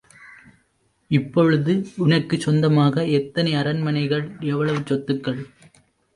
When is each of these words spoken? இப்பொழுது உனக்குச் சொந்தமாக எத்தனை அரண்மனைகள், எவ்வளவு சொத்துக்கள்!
இப்பொழுது 1.11 1.73
உனக்குச் 1.97 2.39
சொந்தமாக 2.39 3.05
எத்தனை 3.09 3.53
அரண்மனைகள், 3.53 4.25
எவ்வளவு 4.47 4.81
சொத்துக்கள்! 4.85 5.41